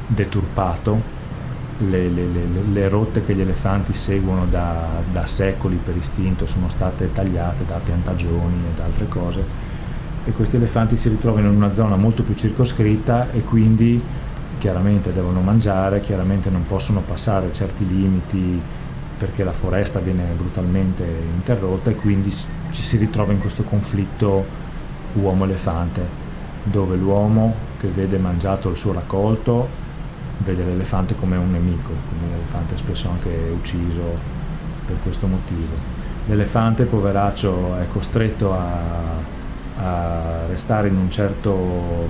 deturpato, 0.08 1.18
le, 1.80 2.10
le, 2.10 2.26
le, 2.74 2.90
rotte 2.90 3.24
che 3.26 3.34
gli 3.34 3.42
elefanti 3.42 3.94
seguono 3.94 4.46
da, 4.46 5.02
da, 5.12 5.26
secoli 5.26 5.78
per 5.78 5.96
istinto 5.96 6.46
sono 6.46 6.70
state 6.70 7.12
tagliate 7.14 7.64
da 7.66 7.80
piantagioni 7.84 8.58
ed 8.74 8.80
altre 8.80 9.08
cose 9.08 9.68
e 10.26 10.32
questi 10.32 10.58
elefanti 10.58 10.98
si 10.98 11.08
ritrovano 11.08 11.48
in 11.48 11.56
una 11.56 11.74
zona 11.74 11.96
molto 11.96 12.24
più 12.24 12.36
circoscritta 12.36 13.32
e 13.32 13.42
quindi 13.42 14.02
chiaramente 14.58 15.14
devono 15.14 15.40
mangiare, 15.40 16.02
chiaramente 16.02 16.50
non 16.50 16.66
possono 16.68 17.00
passare 17.00 17.54
certi 17.54 17.88
limiti 17.88 18.62
perché 19.18 19.44
la 19.44 19.54
foresta 19.54 20.00
viene 20.00 20.24
brutalmente 20.36 21.06
interrotta 21.34 21.90
e 21.90 21.96
quindi 21.96 22.32
ci 22.32 22.84
si 22.84 22.98
ritrova 22.98 23.32
in 23.32 23.40
questo 23.40 23.64
conflitto 23.64 24.46
uomo-elefante, 25.14 26.06
dove 26.64 26.96
l'uomo 26.98 27.56
che 27.80 27.88
vede 27.88 28.18
mangiato 28.18 28.70
il 28.70 28.76
suo 28.76 28.92
raccolto 28.92 29.88
vede 30.40 30.64
l'elefante 30.64 31.16
come 31.16 31.38
un 31.38 31.52
nemico, 31.52 31.92
quindi 32.08 32.32
l'elefante 32.32 32.78
spesso 32.78 33.10
anche 33.10 33.30
ucciso 33.54 34.18
per 34.86 34.98
questo 35.04 35.28
motivo. 35.28 35.98
L'elefante, 36.28 36.86
poveraccio, 36.86 37.78
è 37.80 37.88
costretto 37.88 38.54
a, 38.54 38.72
a 39.78 40.46
restare 40.48 40.88
in 40.88 40.98
un 40.98 41.10
certo 41.10 42.10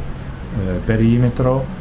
eh, 0.58 0.80
perimetro 0.84 1.78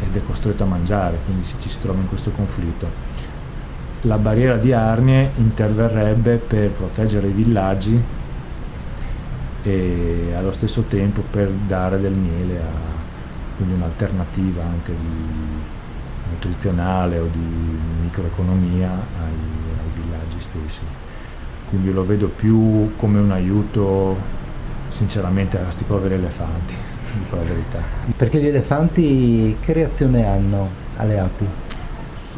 ed 0.00 0.14
è 0.14 0.24
costretto 0.26 0.62
a 0.62 0.66
mangiare, 0.66 1.18
quindi 1.24 1.44
ci 1.44 1.68
si 1.68 1.80
trova 1.80 2.00
in 2.00 2.08
questo 2.08 2.30
conflitto 2.30 3.14
la 4.02 4.18
barriera 4.18 4.56
di 4.56 4.72
Arnie 4.72 5.30
interverrebbe 5.36 6.36
per 6.36 6.70
proteggere 6.70 7.28
i 7.28 7.32
villaggi 7.32 8.00
e 9.62 10.32
allo 10.36 10.52
stesso 10.52 10.82
tempo 10.82 11.22
per 11.28 11.48
dare 11.48 12.00
del 12.00 12.12
miele 12.12 12.58
a 12.58 12.94
quindi 13.56 13.74
un'alternativa 13.74 14.62
anche 14.62 14.92
di 14.92 15.74
nutrizionale 16.30 17.18
o 17.18 17.28
di 17.30 17.78
microeconomia 18.02 18.90
ai, 18.90 19.32
ai 19.82 20.02
villaggi 20.02 20.40
stessi. 20.40 20.82
Quindi 21.68 21.92
lo 21.92 22.04
vedo 22.04 22.28
più 22.28 22.94
come 22.96 23.18
un 23.18 23.32
aiuto 23.32 24.16
sinceramente 24.90 25.58
a 25.58 25.62
questi 25.62 25.84
poveri 25.84 26.14
elefanti, 26.14 26.74
dico 27.22 27.36
la 27.36 27.42
verità. 27.42 27.78
Perché 28.16 28.40
gli 28.40 28.46
elefanti 28.46 29.56
che 29.60 29.72
reazione 29.72 30.26
hanno 30.26 30.68
alle 30.96 31.18
api? 31.18 31.46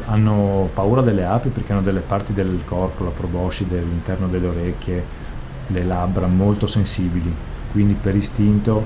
hanno 0.05 0.69
paura 0.73 1.01
delle 1.01 1.25
api 1.25 1.49
perché 1.49 1.71
hanno 1.71 1.81
delle 1.81 1.99
parti 1.99 2.33
del 2.33 2.61
corpo, 2.65 3.03
la 3.03 3.09
proboscide, 3.11 3.79
all'interno 3.79 4.27
delle 4.27 4.47
orecchie, 4.47 5.05
le 5.67 5.83
labbra 5.83 6.25
molto 6.27 6.67
sensibili, 6.67 7.33
quindi 7.71 7.93
per 7.93 8.15
istinto, 8.15 8.83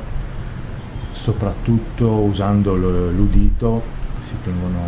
soprattutto 1.12 2.08
usando 2.08 2.76
l'udito, 2.76 4.02
si 4.34 4.42
tengono 4.44 4.80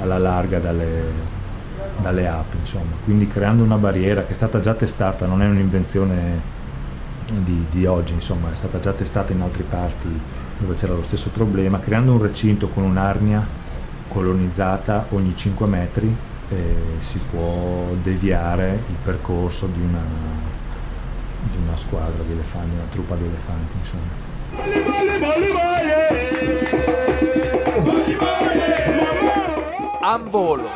alla 0.00 0.18
larga 0.18 0.58
dalle, 0.58 1.02
dalle 2.00 2.28
api, 2.28 2.56
insomma. 2.58 2.92
quindi 3.04 3.26
creando 3.28 3.62
una 3.62 3.76
barriera 3.76 4.24
che 4.24 4.32
è 4.32 4.34
stata 4.34 4.60
già 4.60 4.74
testata, 4.74 5.26
non 5.26 5.42
è 5.42 5.46
un'invenzione 5.46 6.40
di, 7.26 7.66
di 7.70 7.86
oggi, 7.86 8.12
insomma, 8.12 8.50
è 8.52 8.54
stata 8.54 8.78
già 8.78 8.92
testata 8.92 9.32
in 9.32 9.40
altre 9.40 9.64
parti 9.64 10.20
dove 10.58 10.74
c'era 10.74 10.94
lo 10.94 11.02
stesso 11.02 11.30
problema, 11.30 11.80
creando 11.80 12.12
un 12.12 12.22
recinto 12.22 12.68
con 12.68 12.84
un'arnia 12.84 13.60
colonizzata 14.08 15.06
ogni 15.10 15.34
5 15.34 15.66
metri 15.66 16.14
eh, 16.50 16.74
si 17.00 17.18
può 17.30 17.88
deviare 18.02 18.82
il 18.88 18.96
percorso 19.02 19.66
di 19.66 19.80
una, 19.80 20.02
di 21.50 21.56
una 21.66 21.76
squadra 21.76 22.22
di 22.22 22.32
elefanti, 22.32 22.74
una 22.74 22.84
truppa 22.90 23.14
di 23.16 23.24
elefanti 23.24 23.76
insomma. 23.78 24.20
Ambolo. 30.04 30.68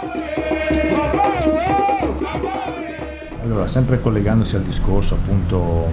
Allora, 3.43 3.67
sempre 3.67 4.01
collegandosi 4.01 4.55
al 4.55 4.62
discorso 4.62 5.17
appunto 5.17 5.91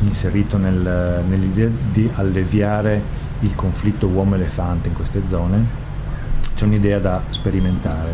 inserito 0.00 0.56
nel, 0.56 1.22
nell'idea 1.24 1.68
di 1.92 2.10
alleviare 2.16 3.00
il 3.40 3.54
conflitto 3.54 4.08
uomo-elefante 4.08 4.88
in 4.88 4.94
queste 4.94 5.22
zone, 5.22 5.64
c'è 6.56 6.64
un'idea 6.64 6.98
da 6.98 7.22
sperimentare. 7.30 8.12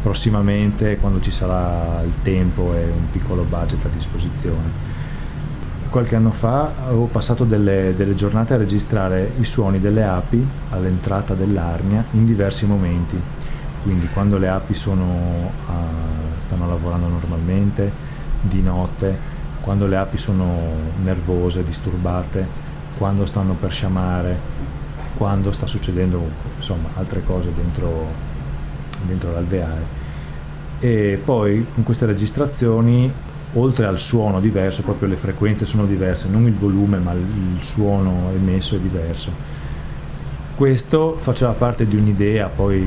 Prossimamente, 0.00 0.96
quando 0.96 1.20
ci 1.20 1.30
sarà 1.30 2.00
il 2.02 2.14
tempo 2.22 2.74
e 2.74 2.84
un 2.84 3.10
piccolo 3.10 3.42
budget 3.42 3.84
a 3.84 3.88
disposizione. 3.88 4.70
Qualche 5.90 6.16
anno 6.16 6.30
fa 6.30 6.72
avevo 6.86 7.04
passato 7.04 7.44
delle, 7.44 7.92
delle 7.94 8.14
giornate 8.14 8.54
a 8.54 8.56
registrare 8.56 9.32
i 9.38 9.44
suoni 9.44 9.80
delle 9.80 10.02
api 10.02 10.42
all'entrata 10.70 11.34
dell'Arnia 11.34 12.02
in 12.12 12.24
diversi 12.24 12.64
momenti. 12.64 13.41
Quindi 13.82 14.08
quando 14.12 14.38
le 14.38 14.48
api 14.48 14.74
sono, 14.74 15.50
uh, 15.66 15.72
stanno 16.46 16.68
lavorando 16.68 17.08
normalmente, 17.08 17.90
di 18.40 18.62
notte, 18.62 19.30
quando 19.60 19.86
le 19.86 19.96
api 19.96 20.18
sono 20.18 20.58
nervose, 21.02 21.64
disturbate, 21.64 22.46
quando 22.98 23.26
stanno 23.26 23.54
per 23.54 23.72
sciamare, 23.72 24.38
quando 25.16 25.52
sta 25.52 25.66
succedendo 25.66 26.20
insomma, 26.56 26.88
altre 26.94 27.22
cose 27.24 27.52
dentro, 27.54 28.06
dentro 29.06 29.32
l'alveare. 29.32 30.00
E 30.80 31.20
poi 31.24 31.66
con 31.72 31.84
queste 31.84 32.06
registrazioni, 32.06 33.10
oltre 33.54 33.86
al 33.86 33.98
suono 33.98 34.40
diverso, 34.40 34.82
proprio 34.82 35.08
le 35.08 35.16
frequenze 35.16 35.64
sono 35.64 35.86
diverse, 35.86 36.28
non 36.28 36.46
il 36.46 36.54
volume 36.54 36.98
ma 36.98 37.12
il 37.12 37.62
suono 37.62 38.30
emesso 38.34 38.74
è 38.76 38.78
diverso. 38.78 39.60
Questo 40.54 41.16
faceva 41.18 41.52
parte 41.52 41.86
di 41.86 41.96
un'idea 41.96 42.48
poi 42.48 42.78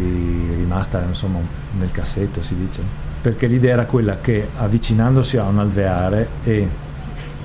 rimasta 0.55 1.01
insomma, 1.01 1.39
nel 1.77 1.91
cassetto, 1.91 2.43
si 2.43 2.55
dice, 2.55 2.81
perché 3.21 3.47
l'idea 3.47 3.73
era 3.73 3.85
quella 3.85 4.19
che 4.21 4.49
avvicinandosi 4.57 5.37
a 5.37 5.43
un 5.45 5.59
alveare 5.59 6.27
e 6.43 6.67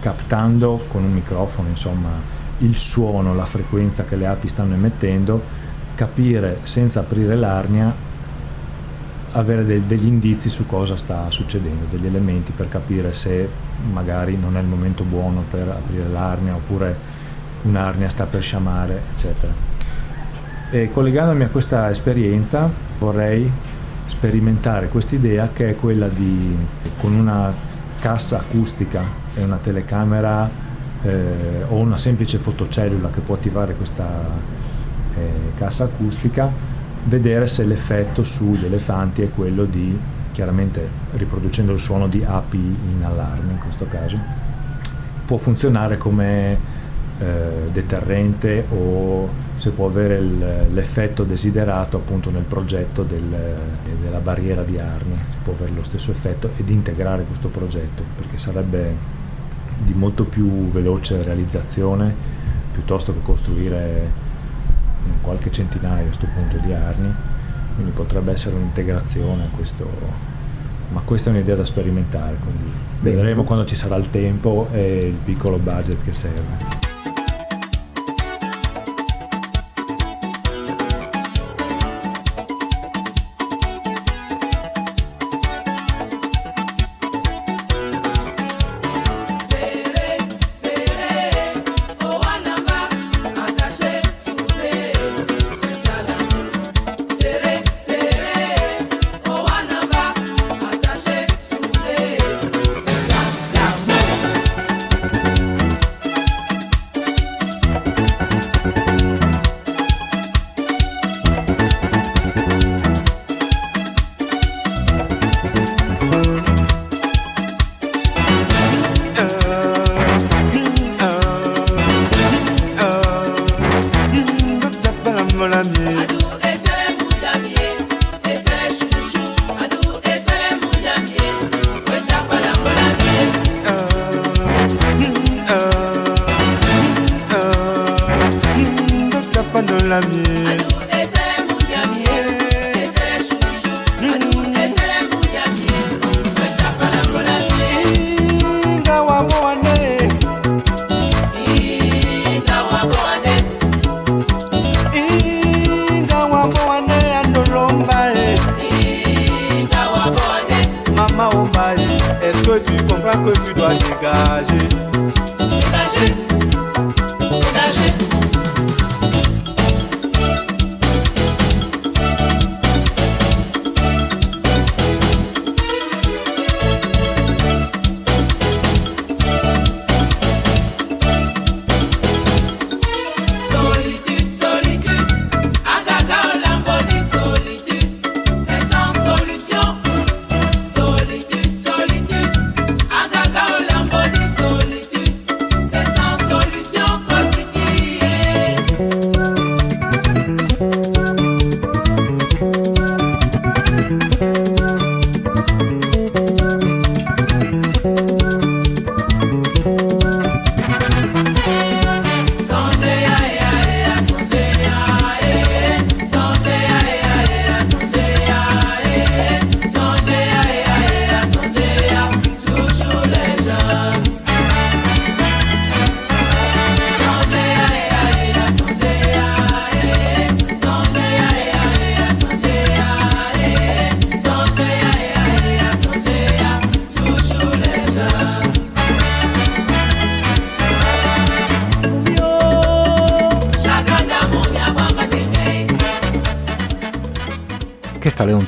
captando 0.00 0.84
con 0.88 1.04
un 1.04 1.12
microfono 1.12 1.68
insomma, 1.68 2.10
il 2.58 2.76
suono, 2.76 3.34
la 3.34 3.46
frequenza 3.46 4.04
che 4.04 4.16
le 4.16 4.26
api 4.26 4.48
stanno 4.48 4.74
emettendo, 4.74 5.40
capire 5.94 6.60
senza 6.64 7.00
aprire 7.00 7.34
l'arnia, 7.34 7.92
avere 9.32 9.64
de- 9.64 9.86
degli 9.86 10.06
indizi 10.06 10.48
su 10.48 10.66
cosa 10.66 10.96
sta 10.96 11.30
succedendo, 11.30 11.86
degli 11.90 12.06
elementi 12.06 12.52
per 12.52 12.68
capire 12.68 13.14
se 13.14 13.48
magari 13.90 14.36
non 14.36 14.56
è 14.56 14.60
il 14.60 14.66
momento 14.66 15.02
buono 15.04 15.44
per 15.50 15.68
aprire 15.68 16.08
l'arnia 16.08 16.54
oppure 16.54 17.18
un'arnia 17.62 18.08
sta 18.08 18.24
per 18.24 18.42
sciamare, 18.42 19.00
eccetera. 19.14 19.52
E 20.72 20.88
collegandomi 20.92 21.42
a 21.42 21.48
questa 21.48 21.90
esperienza 21.90 22.70
vorrei 23.00 23.50
sperimentare 24.06 24.86
quest'idea 24.86 25.50
che 25.52 25.70
è 25.70 25.74
quella 25.74 26.06
di, 26.06 26.56
con 27.00 27.12
una 27.12 27.52
cassa 27.98 28.38
acustica 28.38 29.02
e 29.34 29.42
una 29.42 29.58
telecamera 29.60 30.48
eh, 31.02 31.64
o 31.68 31.74
una 31.74 31.96
semplice 31.96 32.38
fotocellula 32.38 33.10
che 33.10 33.18
può 33.18 33.34
attivare 33.34 33.74
questa 33.74 34.28
eh, 35.16 35.30
cassa 35.56 35.84
acustica, 35.84 36.48
vedere 37.02 37.48
se 37.48 37.64
l'effetto 37.64 38.22
sugli 38.22 38.64
elefanti 38.64 39.22
è 39.22 39.30
quello 39.30 39.64
di, 39.64 39.98
chiaramente 40.30 40.88
riproducendo 41.14 41.72
il 41.72 41.80
suono 41.80 42.06
di 42.06 42.24
api 42.24 42.58
in 42.58 43.04
allarme 43.04 43.52
in 43.52 43.58
questo 43.58 43.88
caso, 43.88 44.16
può 45.26 45.36
funzionare 45.36 45.98
come 45.98 46.69
eh, 47.20 47.68
deterrente 47.70 48.64
o 48.70 49.28
se 49.56 49.70
può 49.70 49.86
avere 49.86 50.16
il, 50.16 50.66
l'effetto 50.72 51.24
desiderato 51.24 51.98
appunto 51.98 52.30
nel 52.30 52.44
progetto 52.44 53.02
del, 53.02 53.56
della 54.00 54.18
barriera 54.18 54.62
di 54.62 54.78
Arni, 54.78 55.18
si 55.28 55.36
può 55.42 55.52
avere 55.52 55.72
lo 55.72 55.84
stesso 55.84 56.10
effetto 56.10 56.50
ed 56.56 56.70
integrare 56.70 57.24
questo 57.24 57.48
progetto 57.48 58.02
perché 58.16 58.38
sarebbe 58.38 59.18
di 59.82 59.92
molto 59.92 60.24
più 60.24 60.70
veloce 60.70 61.22
realizzazione 61.22 62.14
piuttosto 62.72 63.12
che 63.12 63.20
costruire 63.22 64.28
qualche 65.20 65.50
centinaio 65.50 66.02
a 66.02 66.06
questo 66.06 66.26
punto 66.34 66.56
di 66.56 66.72
Arni, 66.72 67.12
quindi 67.74 67.92
potrebbe 67.92 68.32
essere 68.32 68.56
un'integrazione 68.56 69.44
a 69.44 69.48
questo, 69.54 69.88
ma 70.92 71.00
questa 71.04 71.30
è 71.30 71.32
un'idea 71.32 71.56
da 71.56 71.64
sperimentare, 71.64 72.36
quindi 72.42 72.70
vedremo 73.00 73.44
quando 73.44 73.64
ci 73.64 73.76
sarà 73.76 73.96
il 73.96 74.08
tempo 74.10 74.68
e 74.72 75.06
il 75.06 75.18
piccolo 75.22 75.58
budget 75.58 76.02
che 76.02 76.12
serve. 76.12 76.79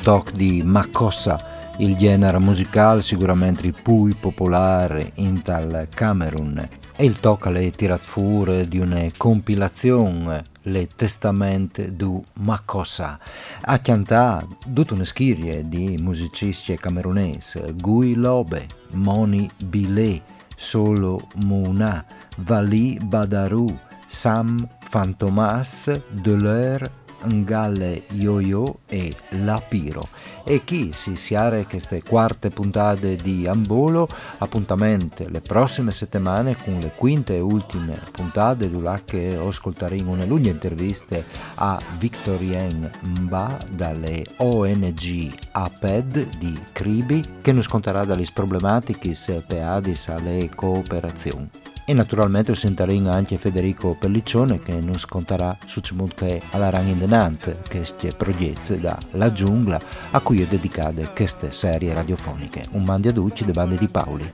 Talk 0.03 0.33
di 0.33 0.63
Makossa, 0.65 1.75
il 1.79 1.97
genere 1.97 2.39
musicale 2.39 3.03
sicuramente 3.03 3.67
il 3.67 3.75
più 3.81 4.13
popolare 4.19 5.13
in 5.17 5.43
tal 5.43 5.87
Camerun. 5.89 6.69
E 6.97 7.05
il 7.05 7.21
talk 7.21 7.49
tirato 7.71 8.03
fuori 8.03 8.67
di 8.67 8.79
una 8.79 9.07
compilazione, 9.17 10.45
Le 10.63 10.89
Testament 10.97 11.87
du 11.91 12.23
Makossa. 12.35 13.17
A 13.61 13.79
cantare 13.79 14.47
tutta 14.73 14.95
una 14.95 15.05
schiria 15.05 15.63
di 15.63 15.97
musicisti 16.01 16.75
camerunesi, 16.75 17.63
Gui 17.77 18.15
Lobe, 18.15 18.67
Moni 18.95 19.49
Bilé, 19.65 20.21
Solo 20.57 21.29
Muna, 21.37 22.05
Vali 22.39 22.99
Badaru, 23.01 23.79
Sam 24.09 24.69
Fantomas, 24.81 25.91
Deleur 26.11 26.91
Ngalle 27.25 28.05
Yo-Yo 28.13 28.81
e 28.89 29.15
Lapiro. 29.31 30.09
E 30.45 30.65
chi 30.65 30.91
si 30.93 31.17
siare 31.17 31.67
queste 31.67 32.03
quarte 32.03 32.51
puntate 32.51 33.17
di 33.17 33.47
Ambolo, 33.47 34.09
appuntamento 34.39 35.29
le 35.29 35.41
prossime 35.41 35.93
settimane 35.93 36.57
con 36.57 36.79
le 36.79 36.93
quinte 36.97 37.37
e 37.37 37.41
ultime 37.41 38.01
puntate 38.11 38.71
dove 38.71 39.03
che 39.05 39.37
ascolteremo 39.37 40.11
una 40.11 40.25
lunga 40.25 40.51
intervista 40.51 41.17
a 41.57 41.81
Victorien 41.99 42.91
Mba 43.21 43.59
dalle 43.71 44.25
ONG 44.39 45.33
APED 45.53 46.39
di 46.39 46.61
Cribi 46.73 47.39
che 47.41 47.53
nos 47.53 47.69
conterà 47.69 48.05
dalle 48.05 48.27
problematiche 48.33 49.15
peadis 49.47 50.09
alle 50.09 50.51
cooperazioni. 50.55 51.49
E 51.53 51.72
naturalmente 51.89 52.55
sentiremo 52.55 53.11
anche 53.11 53.37
Federico 53.37 53.97
Pelliccione 53.99 54.63
che 54.63 54.73
non 54.75 54.99
sconterà 54.99 55.57
su 55.67 55.81
ciò 55.81 55.95
che 56.15 56.41
alla 56.51 56.71
rang 56.71 56.95
denante 56.95 57.61
che 57.69 57.85
si 57.85 58.13
proiezza 58.17 58.75
da 58.77 58.99
La 59.13 59.33
Giungla 59.33 59.81
a 60.11 60.21
cui 60.21 60.43
è 60.43 60.47
dedicata 60.47 61.07
queste 61.09 61.51
serie 61.51 61.93
radiofoniche. 61.93 62.67
Un 62.71 62.85
mandi 62.85 63.09
a 63.09 63.13
duci 63.13 63.45
de 63.45 63.53
bande 63.53 63.77
di 63.77 63.89
Paoli. 63.89 64.31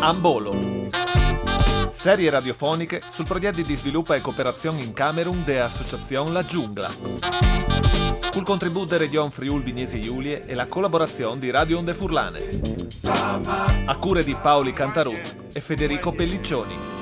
Ambolo 0.00 0.81
Serie 2.02 2.30
radiofoniche 2.30 3.00
sul 3.12 3.26
progetto 3.26 3.62
di 3.62 3.76
sviluppo 3.76 4.12
e 4.12 4.20
cooperazione 4.20 4.82
in 4.82 4.92
Camerun 4.92 5.44
de 5.44 5.60
Associazione 5.60 6.32
La 6.32 6.44
Giungla 6.44 6.90
col 8.32 8.42
contributo 8.42 8.96
di 8.96 9.04
Region 9.04 9.30
Friul 9.30 9.62
Vignesi 9.62 10.00
Giulie 10.00 10.40
e 10.44 10.56
la 10.56 10.66
collaborazione 10.66 11.38
di 11.38 11.50
Radio 11.50 11.78
Onde 11.78 11.94
Furlane. 11.94 12.40
A 13.84 13.96
cure 13.98 14.24
di 14.24 14.34
Paoli 14.34 14.72
Cantarut 14.72 15.44
e 15.52 15.60
Federico 15.60 16.10
Pelliccioni. 16.10 17.01